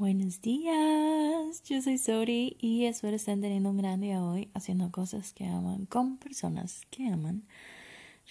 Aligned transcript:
Buenos 0.00 0.40
días, 0.40 1.62
yo 1.64 1.82
soy 1.82 1.98
Sori 1.98 2.56
y 2.58 2.86
espero 2.86 3.16
estén 3.16 3.42
teniendo 3.42 3.68
un 3.68 3.76
gran 3.76 4.00
día 4.00 4.24
hoy 4.24 4.48
haciendo 4.54 4.90
cosas 4.90 5.34
que 5.34 5.44
aman 5.44 5.84
con 5.84 6.16
personas 6.16 6.86
que 6.88 7.06
aman. 7.08 7.42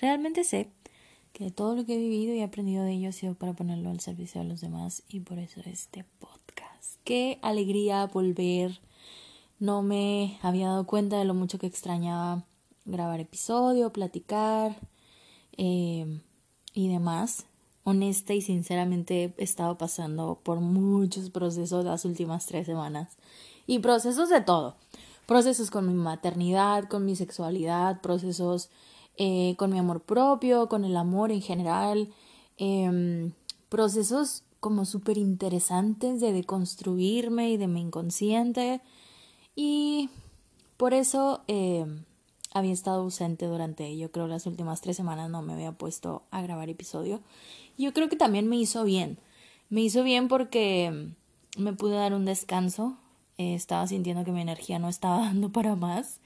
Realmente 0.02 0.44
sé 0.44 0.72
que 1.32 1.52
todo 1.52 1.76
lo 1.76 1.86
que 1.86 1.94
he 1.94 2.00
vivido 2.00 2.34
y 2.34 2.42
aprendido 2.42 2.84
de 2.84 2.94
ello 2.94 3.10
ha 3.10 3.12
sido 3.12 3.36
para 3.36 3.54
ponerlo 3.54 3.92
al 3.92 4.00
servicio 4.00 4.42
de 4.42 4.48
los 4.48 4.62
demás 4.62 5.04
y 5.10 5.20
por 5.20 5.38
eso 5.38 5.62
este 5.64 6.06
podcast. 6.18 6.96
Qué 7.04 7.38
alegría 7.44 8.04
volver. 8.08 8.82
No 9.60 9.84
me 9.84 10.40
había 10.42 10.70
dado 10.70 10.88
cuenta 10.88 11.20
de 11.20 11.26
lo 11.26 11.36
mucho 11.36 11.60
que 11.60 11.68
extrañaba 11.68 12.46
grabar 12.86 13.20
episodio, 13.20 13.94
platicar 13.94 14.76
eh, 15.56 16.20
y 16.74 16.88
demás 16.88 17.46
honesta 17.90 18.34
y 18.34 18.42
sinceramente 18.42 19.34
he 19.38 19.44
estado 19.44 19.78
pasando 19.78 20.40
por 20.44 20.60
muchos 20.60 21.30
procesos 21.30 21.86
las 21.86 22.06
últimas 22.06 22.46
tres 22.46 22.66
semanas. 22.66 23.18
Y 23.68 23.80
procesos 23.80 24.30
de 24.30 24.42
todo. 24.42 24.76
Procesos 25.26 25.70
con 25.70 25.88
mi 25.88 25.94
maternidad, 25.94 26.88
con 26.90 27.06
mi 27.06 27.16
sexualidad, 27.16 28.02
procesos 28.02 28.70
eh, 29.18 29.56
con 29.58 29.72
mi 29.72 29.78
amor 29.78 30.02
propio, 30.02 30.70
con 30.70 30.86
el 30.86 30.96
amor 30.98 31.32
en 31.32 31.42
general. 31.42 32.10
Em, 32.58 33.34
procesos 33.70 34.44
como 34.60 34.86
súper 34.86 35.18
interesantes 35.18 36.20
de 36.20 36.32
deconstruirme 36.32 37.52
y 37.52 37.58
de 37.58 37.68
mi 37.68 37.82
inconsciente. 37.82 38.82
Y 39.56 40.10
por 40.78 40.94
eso 40.94 41.42
em, 41.48 42.06
había 42.52 42.74
estado 42.74 43.02
ausente 43.02 43.46
durante, 43.46 43.96
yo 43.98 44.12
creo, 44.12 44.28
las 44.28 44.46
últimas 44.46 44.82
tres 44.82 44.98
semanas 44.98 45.30
no 45.30 45.42
me 45.42 45.54
había 45.54 45.72
puesto 45.72 46.24
a 46.32 46.42
grabar 46.42 46.70
episodio. 46.70 47.22
Yo 47.78 47.94
creo 47.94 48.10
que 48.10 48.16
también 48.16 48.48
me 48.48 48.58
hizo 48.58 48.84
bien. 48.84 49.20
Me 49.70 49.82
hizo 49.82 50.04
bien 50.04 50.28
porque 50.28 51.10
me 51.58 51.74
pude 51.74 51.96
dar 51.96 52.14
un 52.14 52.26
descanso. 52.26 52.98
Eh, 53.38 53.54
estaba 53.54 53.86
sintiendo 53.88 54.24
que 54.24 54.32
mi 54.32 54.42
energía 54.42 54.80
no 54.80 54.90
estaba 54.90 55.20
dando 55.26 55.52
para 55.52 55.76
más. 55.76 56.20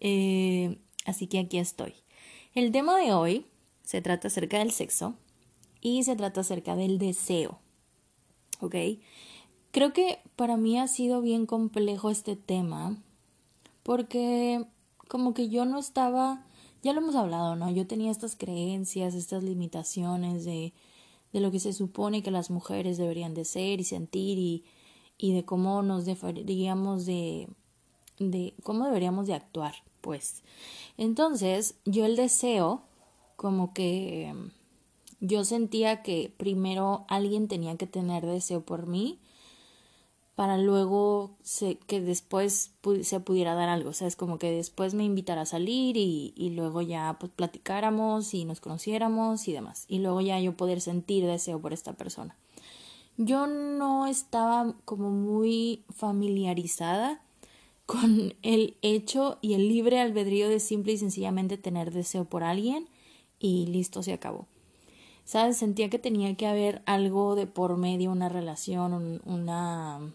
Eh, 0.00 0.78
así 1.04 1.26
que 1.26 1.40
aquí 1.40 1.58
estoy. 1.58 1.94
El 2.54 2.72
tema 2.72 2.96
de 2.98 3.12
hoy 3.12 3.46
se 3.82 4.00
trata 4.00 4.28
acerca 4.28 4.58
del 4.58 4.70
sexo 4.70 5.14
y 5.80 6.04
se 6.04 6.16
trata 6.16 6.40
acerca 6.40 6.76
del 6.76 6.98
deseo. 6.98 7.58
¿Ok? 8.60 8.74
Creo 9.72 9.92
que 9.92 10.20
para 10.36 10.56
mí 10.56 10.78
ha 10.78 10.88
sido 10.88 11.20
bien 11.20 11.44
complejo 11.44 12.10
este 12.10 12.36
tema 12.36 12.96
porque 13.82 14.64
como 15.08 15.34
que 15.34 15.48
yo 15.48 15.64
no 15.64 15.78
estaba, 15.78 16.44
ya 16.82 16.92
lo 16.92 17.00
hemos 17.00 17.14
hablado, 17.14 17.56
¿no? 17.56 17.70
Yo 17.70 17.86
tenía 17.86 18.10
estas 18.10 18.36
creencias, 18.36 19.14
estas 19.14 19.42
limitaciones 19.42 20.44
de, 20.44 20.72
de 21.32 21.40
lo 21.40 21.50
que 21.50 21.60
se 21.60 21.72
supone 21.72 22.22
que 22.22 22.30
las 22.30 22.50
mujeres 22.50 22.98
deberían 22.98 23.34
de 23.34 23.44
ser 23.44 23.80
y 23.80 23.84
sentir 23.84 24.38
y, 24.38 24.64
y 25.18 25.32
de 25.32 25.44
cómo 25.44 25.82
nos 25.82 26.04
deberíamos 26.04 27.06
de, 27.06 27.48
de, 28.18 28.54
cómo 28.62 28.84
deberíamos 28.84 29.26
de 29.26 29.34
actuar, 29.34 29.74
pues. 30.00 30.42
Entonces, 30.96 31.76
yo 31.84 32.04
el 32.06 32.16
deseo, 32.16 32.82
como 33.36 33.72
que 33.74 34.34
yo 35.20 35.44
sentía 35.44 36.02
que 36.02 36.32
primero 36.36 37.04
alguien 37.08 37.48
tenía 37.48 37.76
que 37.76 37.86
tener 37.86 38.26
deseo 38.26 38.62
por 38.64 38.86
mí 38.86 39.18
para 40.36 40.58
luego 40.58 41.38
que 41.86 42.00
después 42.02 42.70
se 43.02 43.20
pudiera 43.20 43.54
dar 43.54 43.70
algo, 43.70 43.90
o 43.90 43.92
sea, 43.94 44.06
es 44.06 44.16
como 44.16 44.38
que 44.38 44.50
después 44.50 44.92
me 44.92 45.02
invitara 45.02 45.40
a 45.40 45.46
salir 45.46 45.96
y, 45.96 46.50
luego 46.54 46.82
ya 46.82 47.16
pues 47.18 47.32
platicáramos 47.34 48.34
y 48.34 48.44
nos 48.44 48.60
conociéramos 48.60 49.48
y 49.48 49.52
demás, 49.52 49.86
y 49.88 49.98
luego 50.00 50.20
ya 50.20 50.38
yo 50.38 50.54
poder 50.54 50.82
sentir 50.82 51.24
deseo 51.24 51.58
por 51.58 51.72
esta 51.72 51.94
persona. 51.94 52.36
Yo 53.16 53.46
no 53.46 54.06
estaba 54.06 54.74
como 54.84 55.10
muy 55.10 55.84
familiarizada 55.88 57.22
con 57.86 58.34
el 58.42 58.76
hecho 58.82 59.38
y 59.40 59.54
el 59.54 59.68
libre 59.68 60.00
albedrío 60.00 60.50
de 60.50 60.60
simple 60.60 60.92
y 60.92 60.98
sencillamente 60.98 61.56
tener 61.56 61.92
deseo 61.92 62.26
por 62.26 62.44
alguien 62.44 62.90
y 63.38 63.66
listo, 63.68 64.02
se 64.02 64.12
acabó. 64.12 64.46
¿Sabes? 65.24 65.56
Sentía 65.56 65.88
que 65.88 65.98
tenía 65.98 66.36
que 66.36 66.46
haber 66.46 66.82
algo 66.84 67.36
de 67.36 67.46
por 67.46 67.78
medio, 67.78 68.12
una 68.12 68.28
relación, 68.28 69.22
una 69.24 70.12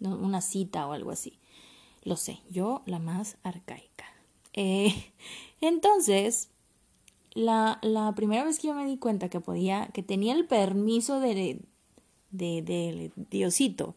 una 0.00 0.40
cita 0.40 0.86
o 0.86 0.92
algo 0.92 1.10
así. 1.10 1.38
Lo 2.04 2.16
sé, 2.16 2.40
yo 2.50 2.82
la 2.86 2.98
más 2.98 3.36
arcaica. 3.42 4.06
Eh, 4.54 4.94
entonces, 5.60 6.50
la, 7.32 7.78
la, 7.82 8.14
primera 8.14 8.44
vez 8.44 8.58
que 8.58 8.68
yo 8.68 8.74
me 8.74 8.86
di 8.86 8.98
cuenta 8.98 9.28
que 9.28 9.40
podía, 9.40 9.88
que 9.92 10.02
tenía 10.02 10.34
el 10.34 10.46
permiso 10.46 11.20
de, 11.20 11.60
de, 12.30 13.12
Diosito, 13.30 13.94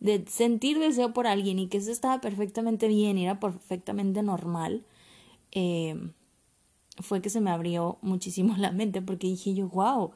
de 0.00 0.24
sentir 0.28 0.78
deseo 0.78 1.12
por 1.12 1.26
alguien 1.26 1.58
y 1.58 1.68
que 1.68 1.78
eso 1.78 1.90
estaba 1.90 2.20
perfectamente 2.20 2.88
bien 2.88 3.18
era 3.18 3.40
perfectamente 3.40 4.22
normal, 4.22 4.84
eh, 5.52 6.10
fue 7.00 7.20
que 7.20 7.30
se 7.30 7.40
me 7.40 7.50
abrió 7.50 7.98
muchísimo 8.02 8.56
la 8.58 8.72
mente 8.72 9.02
porque 9.02 9.26
dije 9.26 9.54
yo, 9.54 9.68
wow, 9.68 10.12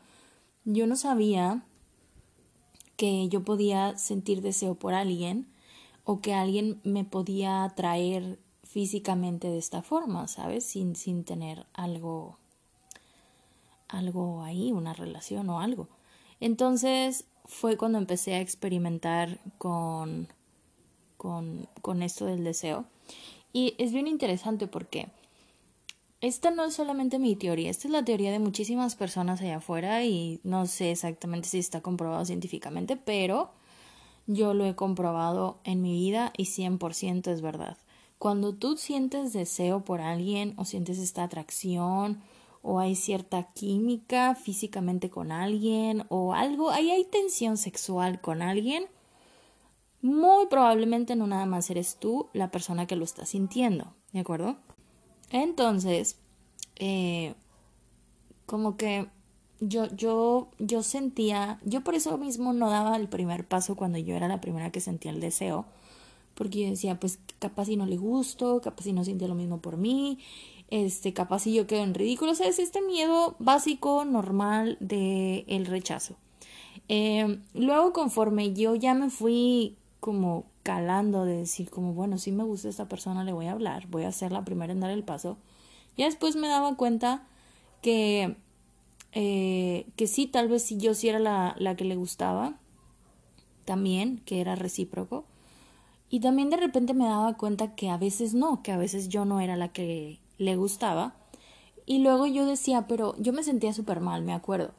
yo 0.65 0.87
no 0.87 0.97
sabía 0.97 1.65
que 2.97 3.29
yo 3.29 3.45
podía 3.45 3.97
sentir 3.99 4.43
deseo 4.43 4.75
por 4.75 4.95
alguien 4.95 5.47
o 6.05 6.21
que 6.21 6.35
alguien 6.35 6.81
me 6.85 7.05
podía 7.05 7.65
atraer 7.65 8.39
físicamente 8.65 9.49
de 9.49 9.59
esta 9.59 9.83
forma, 9.83 10.29
¿sabes? 10.29 10.65
Sin, 10.65 10.97
sin 10.97 11.25
tener 11.25 11.67
algo, 11.75 12.39
algo 13.89 14.43
ahí, 14.43 14.73
una 14.73 14.95
relación 14.95 15.49
o 15.51 15.61
algo. 15.61 15.89
Entonces 16.41 17.27
fue 17.45 17.77
cuando 17.77 17.99
empecé 17.99 18.35
a 18.35 18.41
experimentar 18.41 19.39
con, 19.59 20.29
con, 21.17 21.69
con 21.83 22.03
esto 22.03 22.27
del 22.27 22.45
deseo. 22.45 22.87
Y 23.53 23.75
es 23.79 23.93
bien 23.93 24.09
interesante 24.09 24.67
porque 24.67 25.09
esta 26.23 26.53
no 26.53 26.65
es 26.65 26.75
solamente 26.75 27.19
mi 27.19 27.35
teoría, 27.35 27.69
esta 27.69 27.89
es 27.89 27.93
la 27.93 28.05
teoría 28.05 28.31
de 28.31 28.39
muchísimas 28.39 28.95
personas 28.95 29.41
allá 29.41 29.57
afuera 29.57 30.05
y 30.05 30.41
no 30.45 30.67
sé 30.67 30.93
exactamente 30.93 31.49
si 31.49 31.59
está 31.59 31.81
comprobado 31.81 32.25
científicamente, 32.25 32.97
pero 32.97 33.51
yo 34.29 34.55
lo 34.55 34.65
he 34.65 34.77
comprobado 34.77 35.59
en 35.65 35.83
mi 35.83 35.93
vida 35.93 36.33
y 36.37 36.45
100% 36.45 37.27
es 37.33 37.43
verdad. 37.43 37.77
Cuando 38.19 38.55
tú 38.55 38.77
sientes 38.77 39.33
deseo 39.33 39.85
por 39.85 40.01
alguien 40.01 40.55
o 40.59 40.65
sientes 40.65 40.99
esta 40.99 41.25
atracción 41.25 42.23
o 42.63 42.79
hay 42.79 42.95
cierta 42.95 43.53
química 43.53 44.37
físicamente 44.37 45.11
con 45.11 45.33
alguien 45.33 46.05
o 46.09 46.35
algo, 46.35 46.71
ahí 46.71 46.93
hay 46.93 47.05
tensión 47.05 47.57
sexual 47.57 48.21
con 48.21 48.43
alguien, 48.43 48.87
muy 50.03 50.47
probablemente 50.47 51.17
no 51.17 51.27
nada 51.27 51.47
más 51.47 51.69
eres 51.69 51.97
tú 51.97 52.29
la 52.33 52.53
persona 52.53 52.87
que 52.87 52.95
lo 52.95 53.03
está 53.03 53.27
sintiendo, 53.27 53.93
¿de 54.13 54.21
acuerdo? 54.21 54.57
Entonces, 55.33 56.17
eh, 56.77 57.35
como 58.47 58.77
que 58.77 59.09
yo, 59.61 59.87
yo, 59.97 60.49
yo 60.59 60.83
sentía, 60.83 61.59
yo 61.65 61.83
por 61.83 61.95
eso 61.95 62.19
mismo 62.19 62.53
no 62.53 62.71
daba 62.71 62.97
el 62.97 63.09
primer 63.09 63.47
paso 63.47 63.75
cuando 63.75 63.99
yo 63.99 64.15
era 64.15 64.29
la 64.29 64.41
primera 64.41 64.71
que 64.71 64.81
sentía 64.81 65.11
el 65.11 65.21
deseo, 65.21 65.65
porque 66.35 66.65
yo 66.65 66.71
decía, 66.71 67.01
pues 67.01 67.19
capaz 67.39 67.67
si 67.67 67.77
no 67.77 67.87
le 67.87 67.97
gusto, 67.97 68.61
capaz 68.61 68.85
si 68.85 68.93
no 68.93 69.05
siente 69.05 69.27
lo 69.27 69.35
mismo 69.35 69.59
por 69.61 69.79
mí, 69.79 70.19
este, 70.69 71.13
capaz 71.13 71.41
si 71.41 71.55
yo 71.55 71.67
quedo 71.67 71.83
en 71.83 71.95
ridículo, 71.95 72.33
o 72.33 72.35
sea, 72.35 72.49
es 72.49 72.59
este 72.59 72.83
miedo 72.83 73.37
básico, 73.39 74.05
normal 74.05 74.77
de 74.81 75.45
el 75.49 75.67
rechazo. 75.67 76.17
Eh, 76.89 77.39
luego 77.55 77.93
conforme 77.93 78.53
yo 78.53 78.75
ya 78.75 78.93
me 78.95 79.09
fui 79.09 79.77
como 80.01 80.45
calando 80.63 81.25
de 81.25 81.39
decir 81.39 81.71
como, 81.71 81.93
bueno, 81.93 82.19
si 82.19 82.33
me 82.33 82.45
gusta 82.45 82.69
esta 82.69 82.89
persona, 82.89 83.25
le 83.25 83.33
voy 83.33 83.47
a 83.47 83.53
hablar, 83.53 83.87
voy 83.89 84.05
a 84.05 84.13
ser 84.13 84.33
la 84.33 84.45
primera 84.45 84.73
en 84.73 84.81
dar 84.81 84.91
el 84.91 85.05
paso. 85.05 85.39
Y 85.97 86.05
después 86.05 86.37
me 86.37 86.49
daba 86.49 86.77
cuenta 86.77 87.27
que, 87.81 88.37
eh, 89.13 89.87
que 89.97 90.07
sí, 90.07 90.27
tal 90.27 90.49
vez 90.49 90.63
si 90.63 90.79
yo 90.79 90.95
sí 90.95 91.09
era 91.09 91.19
la, 91.19 91.55
la 91.59 91.77
que 91.77 91.85
le 91.85 91.97
gustaba, 91.97 92.55
también, 93.65 94.19
que 94.25 94.41
era 94.41 94.55
recíproco. 94.55 95.25
Y 96.11 96.21
también 96.21 96.51
de 96.51 96.57
repente 96.57 96.95
me 96.95 97.07
daba 97.07 97.37
cuenta 97.37 97.75
que 97.75 97.89
a 97.89 97.97
veces 97.97 98.35
no, 98.35 98.63
que 98.63 98.73
a 98.73 98.77
veces 98.77 99.09
yo 99.09 99.25
no 99.25 99.41
era 99.41 99.57
la 99.57 99.69
que 99.69 100.19
le 100.39 100.57
gustaba. 100.57 101.15
Y 101.87 101.99
luego 101.99 102.27
yo 102.27 102.47
decía, 102.47 102.87
pero 102.87 103.15
yo 103.19 103.33
me 103.33 103.43
sentía 103.43 103.73
súper 103.73 104.01
mal, 104.01 104.23
me 104.23 104.35
acuerdo. 104.35 104.73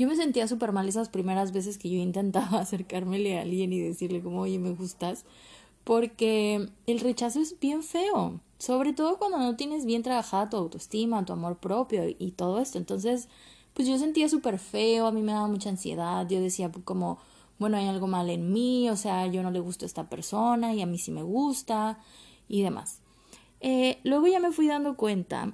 Yo 0.00 0.08
me 0.08 0.16
sentía 0.16 0.48
súper 0.48 0.72
mal 0.72 0.88
esas 0.88 1.10
primeras 1.10 1.52
veces 1.52 1.76
que 1.76 1.90
yo 1.90 1.98
intentaba 1.98 2.60
acercármele 2.60 3.36
a 3.36 3.42
alguien 3.42 3.70
y 3.70 3.80
decirle 3.80 4.22
como, 4.22 4.40
oye, 4.40 4.58
me 4.58 4.70
gustas, 4.70 5.26
porque 5.84 6.70
el 6.86 7.00
rechazo 7.00 7.38
es 7.38 7.60
bien 7.60 7.82
feo, 7.82 8.40
sobre 8.56 8.94
todo 8.94 9.18
cuando 9.18 9.36
no 9.36 9.56
tienes 9.56 9.84
bien 9.84 10.02
trabajada 10.02 10.48
tu 10.48 10.56
autoestima, 10.56 11.26
tu 11.26 11.34
amor 11.34 11.58
propio 11.58 12.04
y 12.18 12.30
todo 12.30 12.60
esto. 12.60 12.78
Entonces, 12.78 13.28
pues 13.74 13.86
yo 13.86 13.98
sentía 13.98 14.30
súper 14.30 14.58
feo, 14.58 15.06
a 15.06 15.12
mí 15.12 15.20
me 15.20 15.32
daba 15.32 15.48
mucha 15.48 15.68
ansiedad, 15.68 16.26
yo 16.26 16.40
decía 16.40 16.72
como, 16.84 17.18
bueno, 17.58 17.76
hay 17.76 17.86
algo 17.86 18.06
mal 18.06 18.30
en 18.30 18.54
mí, 18.54 18.88
o 18.88 18.96
sea, 18.96 19.26
yo 19.26 19.42
no 19.42 19.50
le 19.50 19.60
gusto 19.60 19.84
a 19.84 19.88
esta 19.88 20.08
persona 20.08 20.72
y 20.72 20.80
a 20.80 20.86
mí 20.86 20.96
sí 20.96 21.10
me 21.10 21.22
gusta 21.22 21.98
y 22.48 22.62
demás. 22.62 23.00
Eh, 23.60 23.98
luego 24.04 24.28
ya 24.28 24.40
me 24.40 24.50
fui 24.50 24.66
dando 24.66 24.96
cuenta 24.96 25.52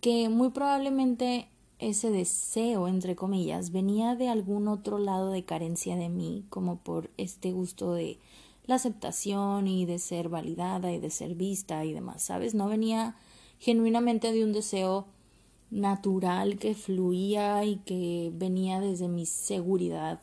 que 0.00 0.28
muy 0.28 0.50
probablemente 0.50 1.48
ese 1.78 2.10
deseo, 2.10 2.88
entre 2.88 3.16
comillas, 3.16 3.70
venía 3.70 4.14
de 4.14 4.28
algún 4.28 4.68
otro 4.68 4.98
lado 4.98 5.30
de 5.30 5.44
carencia 5.44 5.96
de 5.96 6.08
mí, 6.08 6.44
como 6.48 6.78
por 6.78 7.10
este 7.16 7.52
gusto 7.52 7.92
de 7.92 8.18
la 8.64 8.76
aceptación 8.76 9.68
y 9.68 9.86
de 9.86 9.98
ser 9.98 10.28
validada 10.28 10.92
y 10.92 10.98
de 10.98 11.10
ser 11.10 11.34
vista 11.34 11.84
y 11.84 11.92
demás, 11.92 12.22
¿sabes? 12.22 12.54
No 12.54 12.68
venía 12.68 13.16
genuinamente 13.58 14.32
de 14.32 14.44
un 14.44 14.52
deseo 14.52 15.06
natural 15.70 16.58
que 16.58 16.74
fluía 16.74 17.64
y 17.64 17.76
que 17.76 18.30
venía 18.34 18.80
desde 18.80 19.08
mi 19.08 19.26
seguridad 19.26 20.20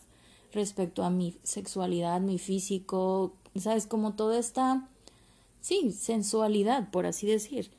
respecto 0.51 1.03
a 1.03 1.09
mi 1.09 1.37
sexualidad, 1.43 2.21
mi 2.21 2.37
físico, 2.37 3.33
¿sabes? 3.55 3.87
Como 3.87 4.13
toda 4.13 4.39
esta, 4.39 4.87
sí, 5.61 5.91
sensualidad, 5.91 6.91
por 6.91 7.05
así 7.05 7.27
decir. 7.27 7.71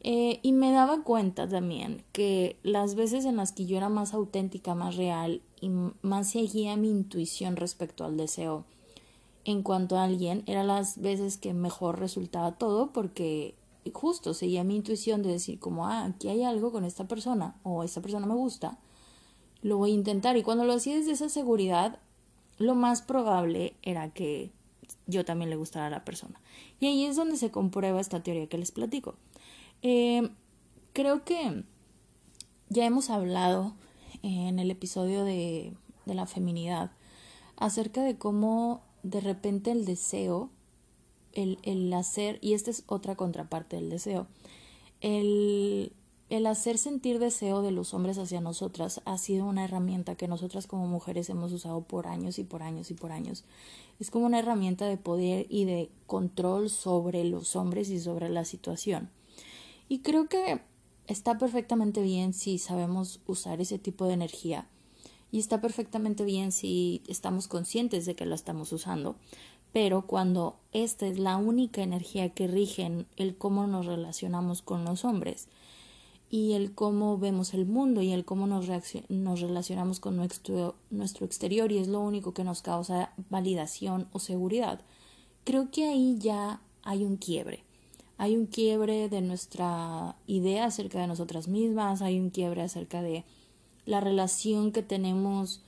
Eh, 0.00 0.40
y 0.42 0.52
me 0.52 0.72
daba 0.72 1.02
cuenta 1.02 1.48
también 1.48 2.04
que 2.12 2.58
las 2.62 2.94
veces 2.94 3.24
en 3.24 3.36
las 3.36 3.52
que 3.52 3.66
yo 3.66 3.76
era 3.76 3.88
más 3.88 4.14
auténtica, 4.14 4.74
más 4.74 4.96
real 4.96 5.42
y 5.60 5.70
más 6.02 6.30
seguía 6.30 6.76
mi 6.76 6.90
intuición 6.90 7.56
respecto 7.56 8.04
al 8.04 8.16
deseo 8.16 8.64
en 9.44 9.62
cuanto 9.62 9.96
a 9.96 10.04
alguien, 10.04 10.42
eran 10.46 10.66
las 10.66 11.00
veces 11.00 11.36
que 11.36 11.52
mejor 11.52 11.98
resultaba 11.98 12.52
todo 12.52 12.92
porque 12.92 13.54
justo 13.92 14.32
seguía 14.32 14.64
mi 14.64 14.76
intuición 14.76 15.22
de 15.22 15.30
decir 15.30 15.58
como, 15.58 15.86
ah, 15.86 16.04
aquí 16.04 16.28
hay 16.28 16.42
algo 16.42 16.72
con 16.72 16.84
esta 16.84 17.06
persona 17.06 17.56
o 17.62 17.84
esta 17.84 18.00
persona 18.00 18.26
me 18.26 18.34
gusta, 18.34 18.78
lo 19.62 19.76
voy 19.78 19.90
a 19.90 19.94
intentar. 19.94 20.36
Y 20.36 20.42
cuando 20.42 20.64
lo 20.64 20.72
hacía 20.72 20.96
desde 20.96 21.12
esa 21.12 21.28
seguridad, 21.28 21.98
lo 22.58 22.74
más 22.74 23.02
probable 23.02 23.74
era 23.82 24.10
que 24.10 24.50
yo 25.06 25.24
también 25.24 25.50
le 25.50 25.56
gustara 25.56 25.86
a 25.86 25.90
la 25.90 26.04
persona. 26.04 26.40
Y 26.80 26.86
ahí 26.86 27.04
es 27.04 27.16
donde 27.16 27.36
se 27.36 27.50
comprueba 27.50 28.00
esta 28.00 28.22
teoría 28.22 28.46
que 28.46 28.58
les 28.58 28.72
platico. 28.72 29.16
Eh, 29.86 30.30
creo 30.94 31.24
que 31.24 31.62
ya 32.70 32.86
hemos 32.86 33.10
hablado 33.10 33.74
en 34.22 34.58
el 34.58 34.70
episodio 34.70 35.24
de, 35.24 35.74
la 36.06 36.24
feminidad 36.24 36.90
acerca 37.58 38.02
de 38.02 38.16
cómo 38.16 38.82
de 39.02 39.20
repente 39.20 39.72
el 39.72 39.84
deseo, 39.84 40.48
el, 41.34 41.58
el 41.64 41.92
hacer, 41.92 42.38
y 42.40 42.54
esta 42.54 42.70
es 42.70 42.84
otra 42.86 43.14
contraparte 43.14 43.76
del 43.76 43.90
deseo, 43.90 44.26
el, 45.02 45.92
el 46.30 46.46
hacer 46.46 46.78
sentir 46.78 47.18
deseo 47.18 47.60
de 47.60 47.70
los 47.70 47.92
hombres 47.92 48.16
hacia 48.16 48.40
nosotras 48.40 49.02
ha 49.04 49.18
sido 49.18 49.44
una 49.44 49.64
herramienta 49.64 50.14
que 50.14 50.28
nosotras 50.28 50.66
como 50.66 50.86
mujeres 50.86 51.28
hemos 51.28 51.52
usado 51.52 51.82
por 51.82 52.06
años 52.06 52.38
y 52.38 52.44
por 52.44 52.62
años 52.62 52.90
y 52.90 52.94
por 52.94 53.12
años. 53.12 53.44
Es 54.00 54.10
como 54.10 54.24
una 54.24 54.38
herramienta 54.38 54.86
de 54.86 54.96
poder 54.96 55.44
y 55.50 55.66
de 55.66 55.90
control 56.06 56.70
sobre 56.70 57.22
los 57.24 57.54
hombres 57.54 57.90
y 57.90 58.00
sobre 58.00 58.30
la 58.30 58.46
situación. 58.46 59.10
Y 59.88 60.00
creo 60.00 60.28
que 60.28 60.60
está 61.06 61.38
perfectamente 61.38 62.02
bien 62.02 62.32
si 62.32 62.58
sabemos 62.58 63.20
usar 63.26 63.60
ese 63.60 63.78
tipo 63.78 64.06
de 64.06 64.14
energía. 64.14 64.68
Y 65.30 65.38
está 65.38 65.60
perfectamente 65.60 66.24
bien 66.24 66.52
si 66.52 67.02
estamos 67.08 67.48
conscientes 67.48 68.06
de 68.06 68.14
que 68.14 68.26
la 68.26 68.34
estamos 68.34 68.72
usando. 68.72 69.16
Pero 69.72 70.06
cuando 70.06 70.60
esta 70.72 71.06
es 71.06 71.18
la 71.18 71.36
única 71.36 71.82
energía 71.82 72.28
que 72.30 72.46
rige 72.46 73.06
el 73.16 73.36
cómo 73.36 73.66
nos 73.66 73.86
relacionamos 73.86 74.62
con 74.62 74.84
los 74.84 75.04
hombres 75.04 75.48
y 76.30 76.52
el 76.52 76.74
cómo 76.74 77.18
vemos 77.18 77.54
el 77.54 77.66
mundo 77.66 78.00
y 78.00 78.12
el 78.12 78.24
cómo 78.24 78.46
nos, 78.46 78.68
nos 79.08 79.40
relacionamos 79.40 80.00
con 80.00 80.16
nuestro, 80.16 80.76
nuestro 80.90 81.26
exterior 81.26 81.70
y 81.72 81.78
es 81.78 81.88
lo 81.88 82.00
único 82.00 82.32
que 82.32 82.44
nos 82.44 82.62
causa 82.62 83.12
validación 83.30 84.08
o 84.12 84.18
seguridad, 84.18 84.80
creo 85.44 85.70
que 85.70 85.86
ahí 85.86 86.16
ya 86.18 86.60
hay 86.82 87.04
un 87.04 87.16
quiebre 87.16 87.63
hay 88.16 88.36
un 88.36 88.46
quiebre 88.46 89.08
de 89.08 89.20
nuestra 89.20 90.16
idea 90.26 90.66
acerca 90.66 91.00
de 91.00 91.06
nosotras 91.06 91.48
mismas, 91.48 92.02
hay 92.02 92.20
un 92.20 92.30
quiebre 92.30 92.62
acerca 92.62 93.02
de 93.02 93.24
la 93.86 94.00
relación 94.00 94.72
que 94.72 94.82
tenemos 94.82 95.62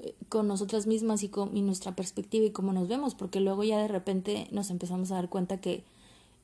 eh, 0.00 0.14
con 0.28 0.48
nosotras 0.48 0.86
mismas 0.86 1.22
y 1.22 1.28
con 1.28 1.54
nuestra 1.66 1.94
perspectiva 1.94 2.46
y 2.46 2.50
cómo 2.50 2.72
nos 2.72 2.88
vemos, 2.88 3.14
porque 3.14 3.40
luego 3.40 3.64
ya 3.64 3.78
de 3.78 3.88
repente 3.88 4.48
nos 4.50 4.70
empezamos 4.70 5.10
a 5.12 5.16
dar 5.16 5.28
cuenta 5.28 5.60
que 5.60 5.84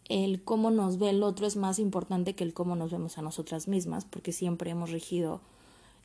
el 0.09 0.43
cómo 0.43 0.71
nos 0.71 0.99
ve 0.99 1.11
el 1.11 1.23
otro 1.23 1.47
es 1.47 1.57
más 1.57 1.79
importante 1.79 2.35
que 2.35 2.45
el 2.45 2.53
cómo 2.53 2.77
nos 2.77 2.93
vemos 2.93 3.19
a 3.19 3.23
nosotras 3.23 3.69
mismas, 3.69 4.05
porque 4.05 4.33
siempre 4.33 4.71
hemos 4.71 4.91
regido 4.91 5.41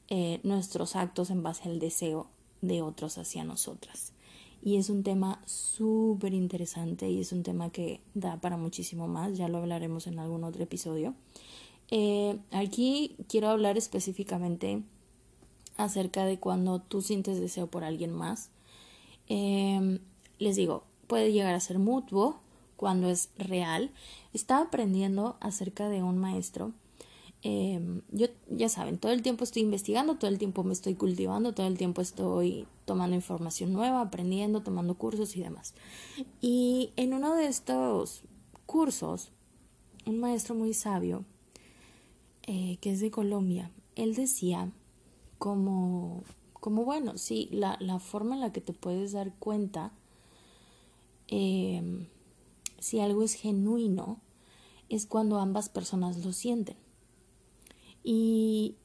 eh, 0.07 0.39
nuestros 0.43 0.95
actos 0.95 1.29
en 1.29 1.43
base 1.43 1.69
al 1.69 1.79
deseo 1.79 2.27
de 2.61 2.81
otros 2.81 3.17
hacia 3.17 3.43
nosotras 3.43 4.13
y 4.61 4.77
es 4.77 4.89
un 4.89 5.03
tema 5.03 5.41
súper 5.45 6.33
interesante 6.33 7.09
y 7.09 7.21
es 7.21 7.31
un 7.31 7.43
tema 7.43 7.69
que 7.69 8.01
da 8.13 8.37
para 8.37 8.57
muchísimo 8.57 9.07
más, 9.07 9.37
ya 9.37 9.47
lo 9.47 9.59
hablaremos 9.59 10.07
en 10.07 10.19
algún 10.19 10.43
otro 10.43 10.63
episodio. 10.63 11.13
Eh, 11.91 12.37
aquí 12.51 13.15
quiero 13.27 13.49
hablar 13.49 13.77
específicamente 13.77 14.83
acerca 15.77 16.25
de 16.25 16.39
cuando 16.39 16.79
tú 16.79 17.01
sientes 17.01 17.39
deseo 17.39 17.67
por 17.67 17.83
alguien 17.83 18.11
más. 18.11 18.49
Em, 19.27 19.99
les 20.37 20.55
digo, 20.55 20.83
puede 21.07 21.31
llegar 21.31 21.55
a 21.55 21.59
ser 21.59 21.79
mutuo 21.79 22.39
cuando 22.75 23.09
es 23.09 23.29
real. 23.37 23.91
Estaba 24.33 24.65
aprendiendo 24.65 25.37
acerca 25.39 25.89
de 25.89 26.03
un 26.03 26.17
maestro 26.17 26.73
Em, 27.41 28.01
yo 28.11 28.27
ya 28.49 28.67
saben, 28.67 28.97
todo 28.97 29.13
el 29.13 29.21
tiempo 29.21 29.45
estoy 29.45 29.61
investigando, 29.61 30.15
todo 30.15 30.29
el 30.29 30.37
tiempo 30.37 30.63
me 30.63 30.73
estoy 30.73 30.95
cultivando, 30.95 31.53
todo 31.53 31.67
el 31.67 31.77
tiempo 31.77 32.01
estoy 32.01 32.67
tomando 32.83 33.15
información 33.15 33.71
nueva, 33.71 34.01
aprendiendo, 34.01 34.61
tomando 34.61 34.95
cursos 34.95 35.37
y 35.37 35.41
demás. 35.41 35.73
Y 36.41 36.91
en 36.97 37.13
uno 37.13 37.35
de 37.35 37.47
estos 37.47 38.23
cursos, 38.65 39.31
un 40.05 40.19
maestro 40.19 40.53
muy 40.53 40.73
sabio, 40.73 41.23
eh, 42.43 42.77
que 42.81 42.91
es 42.91 42.99
de 42.99 43.11
Colombia, 43.11 43.71
él 43.95 44.15
decía 44.15 44.71
como, 45.37 46.23
como 46.53 46.83
bueno, 46.83 47.17
sí, 47.17 47.47
la, 47.51 47.77
la 47.79 47.99
forma 47.99 48.35
en 48.35 48.41
la 48.41 48.51
que 48.51 48.59
te 48.59 48.73
puedes 48.73 49.13
dar 49.13 49.33
cuenta 49.35 49.93
em, 51.27 52.07
si 52.79 52.99
algo 52.99 53.23
es 53.23 53.33
genuino 53.33 54.19
es 54.89 55.05
cuando 55.05 55.39
ambas 55.39 55.69
personas 55.69 56.25
lo 56.25 56.33
sienten. 56.33 56.75
Y, 58.03 58.75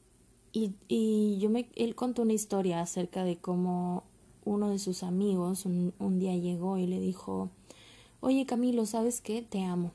y, 0.53 0.73
y 0.87 1.37
yo 1.39 1.49
me, 1.49 1.69
él 1.75 1.95
contó 1.95 2.21
una 2.21 2.33
historia 2.33 2.81
acerca 2.81 3.23
de 3.23 3.37
cómo 3.37 4.03
uno 4.45 4.69
de 4.69 4.79
sus 4.79 5.03
amigos 5.03 5.65
un, 5.65 5.93
un 5.99 6.19
día 6.19 6.35
llegó 6.35 6.77
y 6.77 6.87
le 6.87 6.99
dijo, 6.99 7.49
oye 8.19 8.45
Camilo, 8.45 8.85
¿sabes 8.85 9.21
qué? 9.21 9.41
Te 9.41 9.63
amo. 9.63 9.91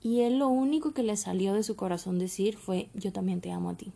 Y 0.00 0.20
él 0.20 0.38
lo 0.38 0.48
único 0.48 0.92
que 0.92 1.02
le 1.02 1.16
salió 1.16 1.54
de 1.54 1.62
su 1.62 1.76
corazón 1.76 2.18
decir 2.18 2.56
fue, 2.56 2.88
yo 2.94 3.12
también 3.12 3.40
te 3.40 3.50
amo 3.50 3.70
a 3.70 3.74
ti. 3.74 3.92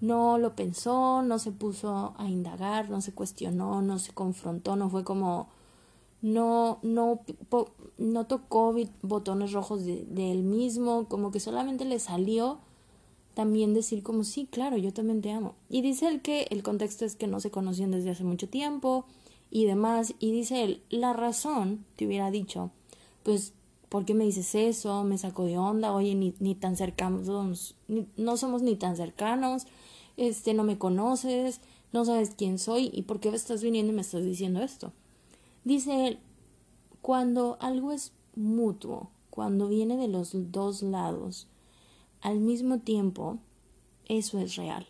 No 0.00 0.36
lo 0.38 0.56
pensó, 0.56 1.22
no 1.22 1.38
se 1.38 1.52
puso 1.52 2.14
a 2.16 2.28
indagar, 2.28 2.90
no 2.90 3.00
se 3.00 3.12
cuestionó, 3.12 3.82
no 3.82 4.00
se 4.00 4.12
confrontó, 4.12 4.74
no 4.74 4.90
fue 4.90 5.04
como, 5.04 5.48
no, 6.22 6.80
no, 6.82 7.20
no 7.98 8.26
tocó 8.26 8.74
botones 9.02 9.52
rojos 9.52 9.84
de, 9.84 10.04
de 10.06 10.32
él 10.32 10.42
mismo, 10.42 11.08
como 11.08 11.30
que 11.30 11.38
solamente 11.38 11.84
le 11.84 12.00
salió 12.00 12.58
también 13.34 13.74
decir 13.74 14.02
como 14.02 14.24
sí, 14.24 14.46
claro, 14.50 14.76
yo 14.76 14.92
también 14.92 15.22
te 15.22 15.30
amo. 15.30 15.54
Y 15.68 15.82
dice 15.82 16.08
él 16.08 16.20
que 16.20 16.46
el 16.50 16.62
contexto 16.62 17.04
es 17.04 17.16
que 17.16 17.26
no 17.26 17.40
se 17.40 17.50
conocían 17.50 17.90
desde 17.90 18.10
hace 18.10 18.24
mucho 18.24 18.48
tiempo 18.48 19.06
y 19.50 19.64
demás. 19.64 20.14
Y 20.18 20.32
dice 20.32 20.64
él, 20.64 20.82
la 20.90 21.12
razón, 21.12 21.84
te 21.96 22.06
hubiera 22.06 22.30
dicho, 22.30 22.70
pues, 23.22 23.54
¿por 23.88 24.04
qué 24.04 24.14
me 24.14 24.24
dices 24.24 24.54
eso? 24.54 25.04
Me 25.04 25.18
sacó 25.18 25.44
de 25.44 25.58
onda, 25.58 25.92
oye, 25.92 26.14
ni, 26.14 26.34
ni 26.40 26.54
tan 26.54 26.76
cercanos, 26.76 27.74
no 28.16 28.36
somos 28.36 28.62
ni 28.62 28.76
tan 28.76 28.96
cercanos, 28.96 29.66
este, 30.16 30.54
no 30.54 30.64
me 30.64 30.78
conoces, 30.78 31.60
no 31.92 32.04
sabes 32.04 32.32
quién 32.36 32.58
soy 32.58 32.90
y 32.92 33.02
por 33.02 33.20
qué 33.20 33.28
estás 33.28 33.62
viniendo 33.62 33.92
y 33.92 33.96
me 33.96 34.02
estás 34.02 34.24
diciendo 34.24 34.62
esto. 34.62 34.92
Dice 35.64 36.06
él, 36.08 36.18
cuando 37.02 37.56
algo 37.60 37.92
es 37.92 38.12
mutuo, 38.34 39.10
cuando 39.30 39.68
viene 39.68 39.96
de 39.96 40.08
los 40.08 40.30
dos 40.52 40.82
lados, 40.82 41.48
al 42.22 42.40
mismo 42.40 42.78
tiempo, 42.78 43.38
eso 44.06 44.38
es 44.38 44.56
real. 44.56 44.86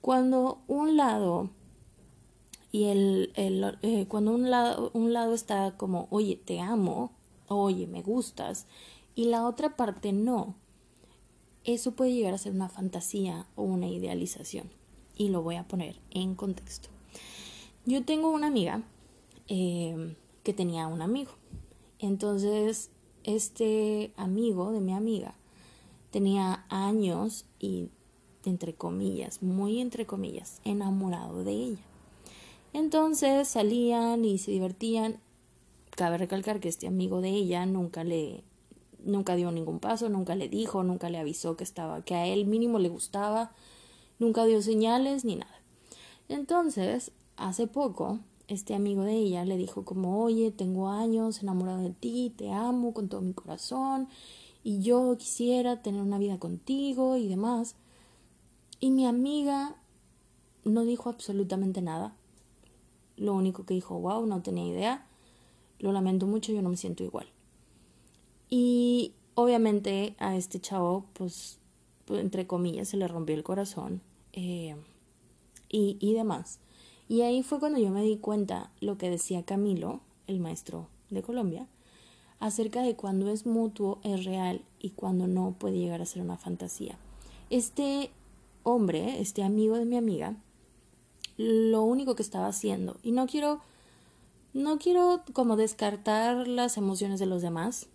Cuando 0.00 0.60
un 0.66 0.96
lado 0.96 1.50
y 2.72 2.84
el, 2.84 3.32
el 3.36 3.78
eh, 3.82 4.06
cuando 4.08 4.34
un 4.34 4.50
lado, 4.50 4.90
un 4.94 5.12
lado 5.12 5.34
está 5.34 5.76
como, 5.76 6.08
oye, 6.10 6.36
te 6.36 6.60
amo, 6.60 7.12
oye, 7.48 7.86
me 7.86 8.02
gustas, 8.02 8.66
y 9.14 9.26
la 9.26 9.46
otra 9.46 9.76
parte 9.76 10.12
no, 10.12 10.54
eso 11.64 11.92
puede 11.92 12.14
llegar 12.14 12.32
a 12.32 12.38
ser 12.38 12.52
una 12.52 12.70
fantasía 12.70 13.46
o 13.56 13.62
una 13.62 13.88
idealización. 13.88 14.70
Y 15.16 15.28
lo 15.28 15.42
voy 15.42 15.56
a 15.56 15.68
poner 15.68 16.00
en 16.10 16.34
contexto. 16.34 16.88
Yo 17.84 18.04
tengo 18.04 18.30
una 18.30 18.46
amiga 18.46 18.82
eh, 19.48 20.16
que 20.42 20.54
tenía 20.54 20.86
un 20.86 21.02
amigo. 21.02 21.32
Entonces, 21.98 22.90
este 23.22 24.12
amigo 24.16 24.72
de 24.72 24.80
mi 24.80 24.94
amiga 24.94 25.34
tenía 26.12 26.64
años 26.68 27.46
y, 27.58 27.88
entre 28.44 28.74
comillas, 28.74 29.42
muy 29.42 29.80
entre 29.80 30.06
comillas, 30.06 30.60
enamorado 30.64 31.42
de 31.42 31.52
ella. 31.52 31.82
Entonces 32.72 33.48
salían 33.48 34.24
y 34.24 34.38
se 34.38 34.52
divertían. 34.52 35.18
Cabe 35.96 36.18
recalcar 36.18 36.60
que 36.60 36.68
este 36.68 36.86
amigo 36.86 37.20
de 37.20 37.30
ella 37.30 37.66
nunca 37.66 38.04
le 38.04 38.44
nunca 39.04 39.34
dio 39.34 39.50
ningún 39.50 39.80
paso, 39.80 40.08
nunca 40.08 40.36
le 40.36 40.48
dijo, 40.48 40.84
nunca 40.84 41.10
le 41.10 41.18
avisó 41.18 41.56
que 41.56 41.64
estaba 41.64 42.04
que 42.04 42.14
a 42.14 42.26
él 42.26 42.46
mínimo 42.46 42.78
le 42.78 42.88
gustaba, 42.88 43.50
nunca 44.20 44.44
dio 44.44 44.62
señales 44.62 45.24
ni 45.24 45.34
nada. 45.34 45.60
Entonces, 46.28 47.10
hace 47.36 47.66
poco, 47.66 48.20
este 48.46 48.76
amigo 48.76 49.02
de 49.02 49.14
ella 49.14 49.44
le 49.44 49.56
dijo 49.56 49.84
como, 49.84 50.22
oye, 50.22 50.52
tengo 50.52 50.88
años 50.88 51.42
enamorado 51.42 51.80
de 51.80 51.90
ti, 51.90 52.32
te 52.36 52.52
amo 52.52 52.94
con 52.94 53.08
todo 53.08 53.22
mi 53.22 53.32
corazón 53.32 54.08
y 54.64 54.80
yo 54.82 55.16
quisiera 55.18 55.82
tener 55.82 56.00
una 56.00 56.18
vida 56.18 56.38
contigo 56.38 57.16
y 57.16 57.28
demás. 57.28 57.76
Y 58.80 58.90
mi 58.90 59.06
amiga 59.06 59.76
no 60.64 60.84
dijo 60.84 61.08
absolutamente 61.08 61.82
nada. 61.82 62.14
Lo 63.16 63.34
único 63.34 63.64
que 63.64 63.74
dijo, 63.74 63.98
wow, 63.98 64.24
no 64.26 64.42
tenía 64.42 64.66
idea. 64.66 65.06
Lo 65.78 65.92
lamento 65.92 66.26
mucho, 66.26 66.52
yo 66.52 66.62
no 66.62 66.68
me 66.68 66.76
siento 66.76 67.02
igual. 67.02 67.26
Y 68.48 69.12
obviamente 69.34 70.14
a 70.18 70.36
este 70.36 70.60
chavo, 70.60 71.06
pues, 71.14 71.58
pues 72.04 72.20
entre 72.20 72.46
comillas, 72.46 72.88
se 72.88 72.96
le 72.96 73.08
rompió 73.08 73.34
el 73.34 73.42
corazón. 73.42 74.00
Eh, 74.32 74.76
y, 75.68 75.96
y 76.00 76.14
demás. 76.14 76.60
Y 77.08 77.22
ahí 77.22 77.42
fue 77.42 77.58
cuando 77.58 77.78
yo 77.78 77.90
me 77.90 78.02
di 78.02 78.16
cuenta 78.16 78.70
lo 78.80 78.96
que 78.96 79.10
decía 79.10 79.44
Camilo, 79.44 80.00
el 80.26 80.38
maestro 80.38 80.88
de 81.10 81.22
Colombia, 81.22 81.66
acerca 82.42 82.82
de 82.82 82.96
cuando 82.96 83.30
es 83.30 83.46
mutuo, 83.46 84.00
es 84.02 84.24
real 84.24 84.62
y 84.80 84.90
cuando 84.90 85.28
no 85.28 85.54
puede 85.56 85.78
llegar 85.78 86.02
a 86.02 86.06
ser 86.06 86.22
una 86.22 86.36
fantasía. 86.36 86.98
Este 87.50 88.10
hombre, 88.64 89.20
este 89.20 89.44
amigo 89.44 89.76
de 89.76 89.84
mi 89.84 89.96
amiga, 89.96 90.34
lo 91.36 91.82
único 91.82 92.16
que 92.16 92.22
estaba 92.22 92.48
haciendo, 92.48 92.96
y 93.04 93.12
no 93.12 93.28
quiero, 93.28 93.60
no 94.54 94.80
quiero 94.80 95.22
como 95.32 95.54
descartar 95.54 96.48
las 96.48 96.76
emociones 96.76 97.20
de 97.20 97.26
los 97.26 97.42
demás, 97.42 97.86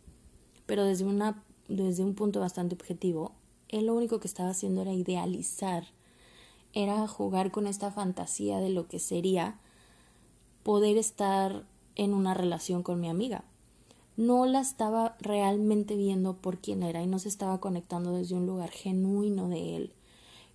pero 0.65 0.85
desde 0.85 1.03
una, 1.03 1.43
desde 1.67 2.05
un 2.05 2.15
punto 2.15 2.39
bastante 2.39 2.73
objetivo, 2.73 3.33
él 3.67 3.87
lo 3.87 3.95
único 3.95 4.21
que 4.21 4.29
estaba 4.29 4.51
haciendo 4.51 4.81
era 4.81 4.93
idealizar 4.93 5.87
era 6.71 7.05
jugar 7.05 7.51
con 7.51 7.67
esta 7.67 7.91
fantasía 7.91 8.59
de 8.59 8.69
lo 8.69 8.87
que 8.87 8.99
sería 8.99 9.59
poder 10.63 10.95
estar 10.97 11.65
en 11.95 12.13
una 12.13 12.33
relación 12.33 12.81
con 12.81 13.01
mi 13.01 13.09
amiga. 13.09 13.43
No 14.17 14.45
la 14.45 14.59
estaba 14.59 15.15
realmente 15.19 15.95
viendo 15.95 16.35
por 16.35 16.57
quién 16.57 16.83
era 16.83 17.01
y 17.01 17.07
no 17.07 17.19
se 17.19 17.29
estaba 17.29 17.59
conectando 17.59 18.11
desde 18.11 18.35
un 18.35 18.45
lugar 18.45 18.71
genuino 18.71 19.47
de 19.47 19.77
él. 19.77 19.93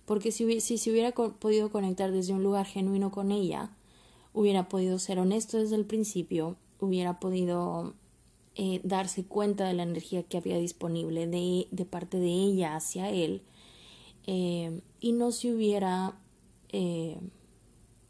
Porque 0.05 0.31
si, 0.31 0.59
si 0.61 0.77
se 0.77 0.91
hubiera 0.91 1.11
podido 1.11 1.71
conectar 1.71 2.11
desde 2.11 2.33
un 2.33 2.43
lugar 2.43 2.65
genuino 2.65 3.09
con 3.09 3.31
ella, 3.31 3.71
hubiera 4.33 4.67
podido 4.69 4.99
ser 4.99 5.17
honesto 5.17 5.57
desde 5.57 5.75
el 5.75 5.85
principio, 5.85 6.57
hubiera 6.79 7.19
podido 7.19 7.93
eh, 8.55 8.81
darse 8.83 9.25
cuenta 9.25 9.65
de 9.65 9.73
la 9.73 9.83
energía 9.83 10.23
que 10.23 10.37
había 10.37 10.57
disponible 10.57 11.25
de, 11.25 11.67
de 11.71 11.85
parte 11.85 12.19
de 12.19 12.29
ella 12.29 12.75
hacia 12.75 13.09
él 13.09 13.41
eh, 14.25 14.81
y 14.99 15.11
no 15.13 15.31
se 15.31 15.53
hubiera, 15.53 16.15
eh, 16.69 17.17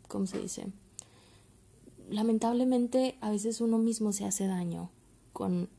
¿cómo 0.08 0.26
se 0.26 0.40
dice? 0.40 0.68
Lamentablemente 2.10 3.16
a 3.22 3.32
veces 3.32 3.62
uno 3.62 3.78
mismo 3.78 4.12
se 4.12 4.26
hace 4.26 4.46
daño 4.46 4.90
con 5.34 5.70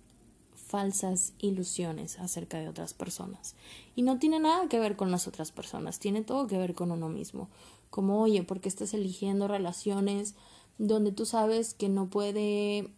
falsas 0.55 1.35
ilusiones 1.39 2.19
acerca 2.19 2.59
de 2.59 2.69
otras 2.69 2.95
personas. 2.95 3.55
Y 3.95 4.03
no 4.03 4.19
tiene 4.19 4.41
nada 4.41 4.69
que 4.69 4.81
ver 4.81 4.97
con 4.97 5.11
las 5.11 5.29
otras 5.29 5.53
personas, 5.53 5.99
tiene 5.99 6.23
todo 6.23 6.47
que 6.47 6.59
ver 6.59 6.75
con 6.75 6.91
uno 6.91 7.09
mismo. 7.09 7.49
Como, 7.91 8.21
oye, 8.21 8.43
porque 8.43 8.69
estás 8.69 8.93
eligiendo 8.93 9.47
relaciones 9.47 10.35
donde 10.79 11.13
tú 11.13 11.27
sabes 11.27 11.75
que 11.75 11.89
no 11.89 12.11
puede 12.11 12.93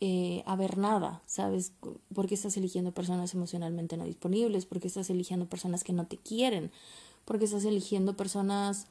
eh, 0.00 0.42
haber 0.46 0.78
nada, 0.78 1.22
¿sabes? 1.26 1.72
Porque 2.14 2.34
estás 2.34 2.56
eligiendo 2.56 2.92
personas 2.92 3.34
emocionalmente 3.34 3.98
no 3.98 4.04
disponibles, 4.04 4.64
porque 4.64 4.88
estás 4.88 5.10
eligiendo 5.10 5.46
personas 5.46 5.84
que 5.84 5.92
no 5.92 6.06
te 6.06 6.16
quieren, 6.16 6.72
porque 7.26 7.44
estás 7.44 7.66
eligiendo 7.66 8.16
personas 8.16 8.86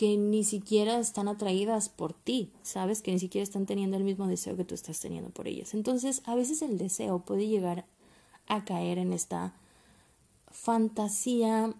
que 0.00 0.16
ni 0.16 0.44
siquiera 0.44 0.98
están 0.98 1.28
atraídas 1.28 1.90
por 1.90 2.14
ti, 2.14 2.50
¿sabes? 2.62 3.02
Que 3.02 3.12
ni 3.12 3.18
siquiera 3.18 3.42
están 3.42 3.66
teniendo 3.66 3.98
el 3.98 4.02
mismo 4.02 4.26
deseo 4.28 4.56
que 4.56 4.64
tú 4.64 4.74
estás 4.74 4.98
teniendo 4.98 5.28
por 5.28 5.46
ellas. 5.46 5.74
Entonces, 5.74 6.22
a 6.24 6.34
veces 6.34 6.62
el 6.62 6.78
deseo 6.78 7.18
puede 7.18 7.48
llegar 7.48 7.84
a 8.46 8.64
caer 8.64 8.96
en 8.96 9.12
esta 9.12 9.52
fantasía 10.50 11.74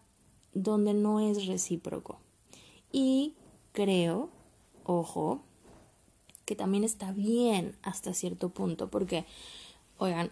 donde 0.52 0.92
no 0.92 1.20
es 1.20 1.46
recíproco. 1.46 2.18
Y 2.92 3.36
creo, 3.72 4.28
ojo, 4.84 5.40
que 6.44 6.54
también 6.54 6.84
está 6.84 7.12
bien 7.12 7.74
hasta 7.80 8.12
cierto 8.12 8.50
punto, 8.50 8.90
porque, 8.90 9.24
oigan, 9.96 10.30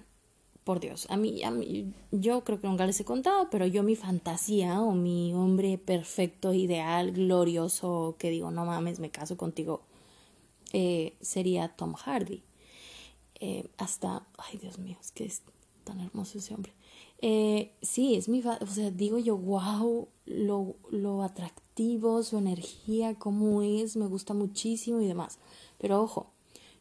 por 0.68 0.80
Dios, 0.80 1.06
a 1.08 1.16
mí, 1.16 1.42
a 1.44 1.50
mí, 1.50 1.94
yo 2.10 2.44
creo 2.44 2.60
que 2.60 2.68
nunca 2.68 2.84
les 2.84 3.00
he 3.00 3.04
contado, 3.06 3.48
pero 3.48 3.64
yo 3.64 3.82
mi 3.82 3.96
fantasía 3.96 4.82
o 4.82 4.92
mi 4.92 5.32
hombre 5.32 5.78
perfecto, 5.78 6.52
ideal, 6.52 7.12
glorioso, 7.12 8.16
que 8.18 8.28
digo, 8.28 8.50
no 8.50 8.66
mames, 8.66 9.00
me 9.00 9.08
caso 9.08 9.38
contigo, 9.38 9.80
eh, 10.74 11.16
sería 11.22 11.68
Tom 11.68 11.94
Hardy. 11.94 12.42
Eh, 13.40 13.70
hasta, 13.78 14.26
ay 14.36 14.58
Dios 14.58 14.78
mío, 14.78 14.98
es 15.00 15.10
que 15.10 15.24
es 15.24 15.40
tan 15.84 16.00
hermoso 16.00 16.36
ese 16.36 16.52
hombre. 16.52 16.74
Eh, 17.22 17.72
sí, 17.80 18.16
es 18.16 18.28
mi, 18.28 18.42
o 18.42 18.66
sea, 18.66 18.90
digo 18.90 19.16
yo, 19.16 19.38
wow, 19.38 20.06
lo, 20.26 20.76
lo 20.90 21.22
atractivo, 21.22 22.22
su 22.22 22.36
energía, 22.36 23.14
cómo 23.14 23.62
es, 23.62 23.96
me 23.96 24.06
gusta 24.06 24.34
muchísimo 24.34 25.00
y 25.00 25.06
demás. 25.06 25.38
Pero 25.78 26.02
ojo, 26.02 26.30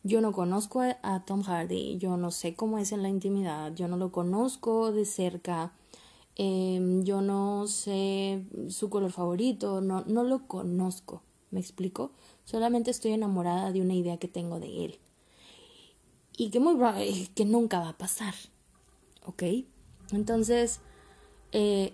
yo 0.03 0.21
no 0.21 0.31
conozco 0.31 0.81
a, 0.81 1.25
Tom 1.25 1.43
Hardy, 1.43 1.97
yo 1.97 2.17
no 2.17 2.31
sé 2.31 2.55
cómo 2.55 2.77
es 2.77 2.91
en 2.91 3.03
la 3.03 3.09
intimidad, 3.09 3.73
yo 3.73 3.87
no 3.87 3.97
lo 3.97 4.11
conozco 4.11 4.91
de 4.91 5.05
cerca, 5.05 5.73
em, 6.35 7.03
yo 7.03 7.21
no 7.21 7.67
sé 7.67 8.45
su 8.69 8.89
color 8.89 9.11
favorito, 9.11 9.81
no, 9.81 10.03
no 10.07 10.23
lo 10.23 10.47
conozco, 10.47 11.21
¿me 11.51 11.59
explico? 11.59 12.11
Solamente 12.45 12.91
estoy 12.91 13.11
enamorada 13.11 13.71
de 13.71 13.81
una 13.81 13.93
idea 13.93 14.17
que 14.17 14.27
tengo 14.27 14.59
de 14.59 14.85
él. 14.85 14.99
Y 16.37 16.51
que 16.51 16.59
muy 16.59 16.77
que 17.35 17.45
nunca 17.45 17.79
va 17.79 17.89
a 17.89 17.97
pasar, 17.97 18.35
¿ok? 19.25 19.43
Entonces, 20.11 20.79
eh, 21.51 21.93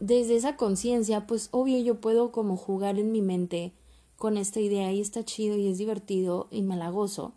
desde 0.00 0.36
esa 0.36 0.56
conciencia, 0.56 1.26
pues 1.26 1.48
obvio 1.52 1.78
yo 1.78 2.00
puedo 2.00 2.32
como 2.32 2.56
jugar 2.56 2.98
en 2.98 3.12
mi 3.12 3.22
mente 3.22 3.72
con 4.16 4.36
esta 4.36 4.60
idea 4.60 4.92
y 4.92 5.00
está 5.00 5.24
chido 5.24 5.56
y 5.56 5.68
es 5.68 5.78
divertido 5.78 6.48
y 6.50 6.62
me 6.62 6.76
la 6.76 6.90
gozo. 6.90 7.32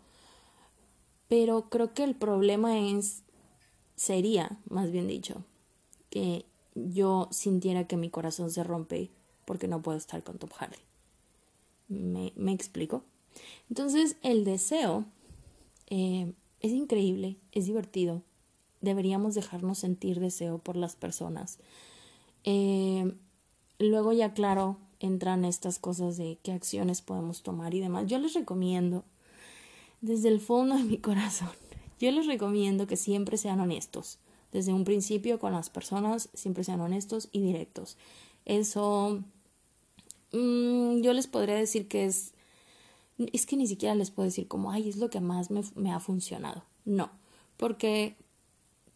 Pero 1.28 1.68
creo 1.68 1.94
que 1.94 2.04
el 2.04 2.14
problema 2.14 2.78
es, 2.78 3.22
sería, 3.96 4.58
más 4.68 4.90
bien 4.90 5.06
dicho, 5.06 5.44
que 6.08 6.44
yo 6.74 7.28
sintiera 7.30 7.86
que 7.86 7.96
mi 7.96 8.10
corazón 8.10 8.50
se 8.50 8.64
rompe 8.64 9.10
porque 9.44 9.68
no 9.68 9.82
puedo 9.82 9.98
estar 9.98 10.22
con 10.22 10.38
Tom 10.38 10.50
Hardy. 10.50 10.78
¿Me, 11.88 12.32
me 12.36 12.52
explico? 12.52 13.04
Entonces, 13.68 14.16
el 14.22 14.44
deseo 14.44 15.04
eh, 15.88 16.32
es 16.60 16.72
increíble, 16.72 17.36
es 17.52 17.66
divertido. 17.66 18.22
Deberíamos 18.80 19.34
dejarnos 19.34 19.78
sentir 19.78 20.20
deseo 20.20 20.58
por 20.58 20.76
las 20.76 20.96
personas. 20.96 21.58
Eh, 22.44 23.12
luego 23.78 24.12
ya 24.12 24.32
claro, 24.32 24.78
entran 25.00 25.44
estas 25.44 25.78
cosas 25.78 26.16
de 26.16 26.38
qué 26.42 26.52
acciones 26.52 27.00
podemos 27.00 27.42
tomar 27.42 27.74
y 27.74 27.80
demás. 27.80 28.06
Yo 28.06 28.18
les 28.18 28.34
recomiendo, 28.34 29.04
desde 30.00 30.28
el 30.28 30.40
fondo 30.40 30.76
de 30.76 30.84
mi 30.84 30.98
corazón, 30.98 31.50
yo 31.98 32.10
les 32.12 32.26
recomiendo 32.26 32.86
que 32.86 32.96
siempre 32.96 33.36
sean 33.36 33.60
honestos. 33.60 34.18
Desde 34.52 34.72
un 34.72 34.84
principio 34.84 35.38
con 35.38 35.52
las 35.52 35.70
personas, 35.70 36.28
siempre 36.34 36.64
sean 36.64 36.80
honestos 36.80 37.28
y 37.32 37.40
directos. 37.40 37.96
Eso, 38.44 39.22
mm, 40.32 41.00
yo 41.00 41.12
les 41.12 41.26
podría 41.26 41.54
decir 41.54 41.88
que 41.88 42.04
es, 42.04 42.32
es 43.18 43.46
que 43.46 43.56
ni 43.56 43.66
siquiera 43.66 43.94
les 43.94 44.10
puedo 44.10 44.26
decir 44.26 44.48
como, 44.48 44.70
ay, 44.70 44.88
es 44.88 44.96
lo 44.96 45.08
que 45.08 45.20
más 45.20 45.50
me, 45.50 45.62
me 45.76 45.92
ha 45.92 46.00
funcionado. 46.00 46.64
No, 46.84 47.10
porque 47.56 48.16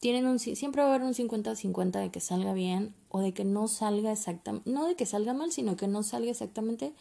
tienen 0.04 0.26
un, 0.26 0.38
siempre 0.38 0.82
va 0.82 0.88
a 0.88 0.94
haber 0.94 1.06
un 1.06 1.14
50-50 1.14 1.98
de 1.98 2.10
que 2.10 2.20
salga 2.20 2.52
bien 2.52 2.94
o 3.08 3.22
de 3.22 3.32
que 3.32 3.46
no 3.46 3.68
salga 3.68 4.12
exactamente, 4.12 4.70
no 4.70 4.84
de 4.84 4.96
que 4.96 5.06
salga 5.06 5.32
mal, 5.32 5.50
sino 5.50 5.78
que 5.78 5.88
no 5.88 6.02
salga 6.02 6.30
exactamente 6.30 6.92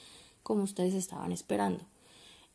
como 0.42 0.64
ustedes 0.64 0.94
estaban 0.94 1.34
esperando. 1.34 1.84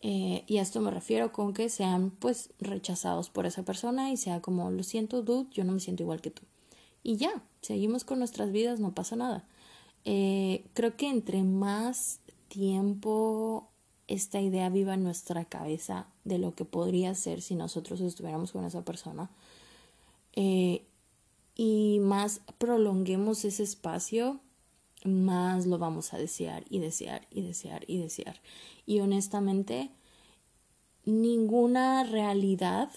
Eh, 0.00 0.44
y 0.46 0.56
a 0.56 0.62
esto 0.62 0.80
me 0.80 0.90
refiero 0.90 1.32
con 1.32 1.52
que 1.52 1.68
sean 1.68 2.12
pues 2.12 2.48
rechazados 2.60 3.28
por 3.28 3.44
esa 3.44 3.62
persona 3.62 4.10
y 4.10 4.16
sea 4.16 4.40
como, 4.40 4.70
lo 4.70 4.82
siento, 4.84 5.20
dude, 5.20 5.50
yo 5.50 5.64
no 5.64 5.72
me 5.72 5.80
siento 5.80 6.02
igual 6.02 6.22
que 6.22 6.30
tú. 6.30 6.44
Y 7.02 7.18
ya, 7.18 7.42
seguimos 7.60 8.04
con 8.04 8.18
nuestras 8.18 8.50
vidas, 8.50 8.80
no 8.80 8.94
pasa 8.94 9.16
nada. 9.16 9.44
Eh, 10.06 10.64
creo 10.72 10.96
que 10.96 11.10
entre 11.10 11.42
más 11.42 12.20
tiempo 12.48 13.68
esta 14.06 14.40
idea 14.40 14.70
viva 14.70 14.94
en 14.94 15.04
nuestra 15.04 15.44
cabeza 15.44 16.06
de 16.24 16.38
lo 16.38 16.54
que 16.54 16.64
podría 16.64 17.14
ser 17.14 17.42
si 17.42 17.54
nosotros 17.54 18.00
estuviéramos 18.00 18.52
con 18.52 18.64
esa 18.64 18.82
persona, 18.82 19.28
eh, 20.40 20.86
y 21.56 21.98
más 21.98 22.42
prolonguemos 22.58 23.44
ese 23.44 23.64
espacio, 23.64 24.38
más 25.04 25.66
lo 25.66 25.78
vamos 25.78 26.14
a 26.14 26.18
desear 26.18 26.62
y 26.70 26.78
desear 26.78 27.26
y 27.28 27.42
desear 27.42 27.82
y 27.88 27.98
desear. 27.98 28.40
Y 28.86 29.00
honestamente, 29.00 29.90
ninguna 31.04 32.04
realidad 32.04 32.88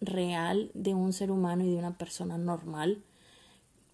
real 0.00 0.72
de 0.74 0.94
un 0.94 1.12
ser 1.12 1.30
humano 1.30 1.64
y 1.64 1.70
de 1.70 1.76
una 1.76 1.96
persona 1.96 2.36
normal 2.36 3.04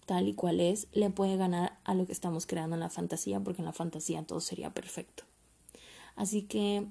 tal 0.07 0.27
y 0.27 0.33
cual 0.33 0.59
es, 0.59 0.87
le 0.93 1.11
puede 1.11 1.37
ganar 1.37 1.77
a 1.83 1.93
lo 1.93 2.07
que 2.07 2.11
estamos 2.11 2.47
creando 2.47 2.75
en 2.75 2.79
la 2.79 2.89
fantasía, 2.89 3.39
porque 3.39 3.61
en 3.61 3.67
la 3.67 3.71
fantasía 3.71 4.23
todo 4.23 4.39
sería 4.39 4.73
perfecto. 4.73 5.25
Así 6.15 6.41
que 6.41 6.87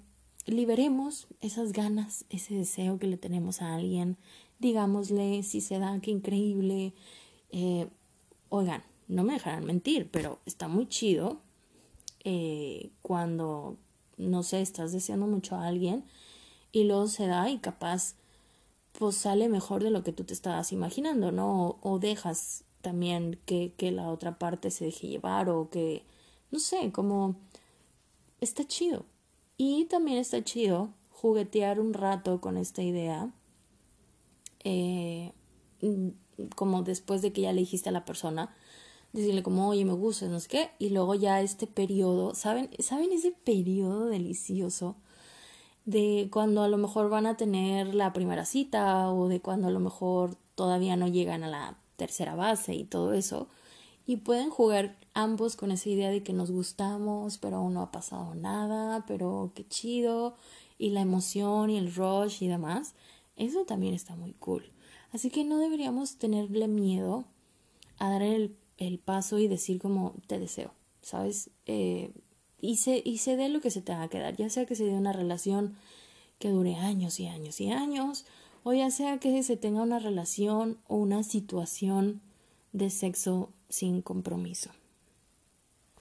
liberemos 0.46 1.28
esas 1.40 1.72
ganas, 1.72 2.24
ese 2.30 2.54
deseo 2.54 2.98
que 2.98 3.06
le 3.06 3.16
tenemos 3.16 3.62
a 3.62 3.74
alguien, 3.74 4.16
digámosle 4.58 5.42
si 5.42 5.60
se 5.60 5.78
da, 5.78 5.98
qué 6.00 6.10
increíble. 6.10 6.94
Eh, 7.50 7.88
oigan, 8.48 8.82
no 9.08 9.24
me 9.24 9.34
dejarán 9.34 9.64
mentir, 9.64 10.10
pero 10.10 10.40
está 10.46 10.68
muy 10.68 10.88
chido 10.88 11.40
eh, 12.24 12.90
cuando, 13.02 13.76
no 14.16 14.42
sé, 14.42 14.62
estás 14.62 14.92
deseando 14.92 15.26
mucho 15.26 15.56
a 15.56 15.66
alguien 15.66 16.04
y 16.72 16.84
luego 16.84 17.08
se 17.08 17.26
da 17.26 17.50
y 17.50 17.58
capaz 17.58 18.14
pues 18.92 19.16
sale 19.16 19.48
mejor 19.48 19.82
de 19.82 19.90
lo 19.90 20.02
que 20.02 20.12
tú 20.12 20.24
te 20.24 20.34
estabas 20.34 20.72
imaginando, 20.72 21.32
¿no? 21.32 21.78
O, 21.82 21.98
dejas 21.98 22.64
también 22.82 23.38
que, 23.46 23.72
que 23.76 23.90
la 23.90 24.08
otra 24.10 24.38
parte 24.38 24.70
se 24.70 24.86
deje 24.86 25.08
llevar 25.08 25.48
o 25.48 25.70
que, 25.70 26.04
no 26.50 26.58
sé, 26.58 26.92
como 26.92 27.36
está 28.40 28.64
chido. 28.66 29.06
Y 29.56 29.84
también 29.86 30.18
está 30.18 30.42
chido 30.42 30.90
juguetear 31.10 31.80
un 31.80 31.94
rato 31.94 32.40
con 32.40 32.56
esta 32.56 32.82
idea, 32.82 33.32
eh, 34.64 35.32
como 36.56 36.82
después 36.82 37.22
de 37.22 37.32
que 37.32 37.42
ya 37.42 37.52
le 37.52 37.60
dijiste 37.60 37.90
a 37.90 37.92
la 37.92 38.04
persona, 38.04 38.54
decirle 39.12 39.42
como, 39.42 39.68
oye, 39.68 39.84
me 39.84 39.92
gusta, 39.92 40.26
no 40.26 40.40
sé 40.40 40.48
qué, 40.48 40.70
y 40.78 40.90
luego 40.90 41.14
ya 41.14 41.40
este 41.40 41.66
periodo, 41.66 42.34
¿saben? 42.34 42.70
¿Saben 42.78 43.12
ese 43.12 43.32
periodo 43.32 44.06
delicioso? 44.06 44.96
de 45.84 46.28
cuando 46.32 46.62
a 46.62 46.68
lo 46.68 46.78
mejor 46.78 47.08
van 47.08 47.26
a 47.26 47.36
tener 47.36 47.94
la 47.94 48.12
primera 48.12 48.44
cita 48.44 49.10
o 49.10 49.28
de 49.28 49.40
cuando 49.40 49.68
a 49.68 49.70
lo 49.70 49.80
mejor 49.80 50.36
todavía 50.54 50.96
no 50.96 51.08
llegan 51.08 51.42
a 51.44 51.48
la 51.48 51.76
tercera 51.96 52.34
base 52.34 52.74
y 52.74 52.84
todo 52.84 53.14
eso. 53.14 53.48
Y 54.06 54.16
pueden 54.16 54.50
jugar 54.50 54.96
ambos 55.14 55.56
con 55.56 55.70
esa 55.70 55.88
idea 55.88 56.10
de 56.10 56.22
que 56.22 56.32
nos 56.32 56.50
gustamos, 56.50 57.38
pero 57.38 57.58
aún 57.58 57.74
no 57.74 57.82
ha 57.82 57.92
pasado 57.92 58.34
nada, 58.34 59.04
pero 59.06 59.52
qué 59.54 59.66
chido, 59.68 60.34
y 60.78 60.90
la 60.90 61.00
emoción 61.00 61.70
y 61.70 61.78
el 61.78 61.94
rush 61.94 62.42
y 62.42 62.48
demás. 62.48 62.94
Eso 63.36 63.64
también 63.64 63.94
está 63.94 64.16
muy 64.16 64.32
cool. 64.32 64.64
Así 65.12 65.30
que 65.30 65.44
no 65.44 65.58
deberíamos 65.58 66.16
tenerle 66.16 66.68
miedo 66.68 67.24
a 67.98 68.10
dar 68.10 68.22
el, 68.22 68.56
el 68.78 68.98
paso 68.98 69.38
y 69.38 69.46
decir 69.46 69.80
como 69.80 70.14
te 70.26 70.38
deseo, 70.38 70.72
¿sabes? 71.02 71.50
Eh, 71.66 72.12
y 72.60 72.76
se, 72.76 73.02
y 73.04 73.18
se 73.18 73.36
dé 73.36 73.48
lo 73.48 73.60
que 73.60 73.70
se 73.70 73.82
tenga 73.82 74.08
que 74.08 74.18
dar, 74.18 74.36
ya 74.36 74.48
sea 74.48 74.66
que 74.66 74.74
se 74.74 74.84
dé 74.84 74.94
una 74.94 75.12
relación 75.12 75.76
que 76.38 76.48
dure 76.50 76.76
años 76.76 77.20
y 77.20 77.26
años 77.26 77.60
y 77.60 77.70
años, 77.70 78.24
o 78.64 78.72
ya 78.72 78.90
sea 78.90 79.18
que 79.18 79.42
se 79.42 79.56
tenga 79.56 79.82
una 79.82 79.98
relación 79.98 80.78
o 80.88 80.96
una 80.96 81.22
situación 81.24 82.20
de 82.72 82.90
sexo 82.90 83.52
sin 83.68 84.02
compromiso. 84.02 84.70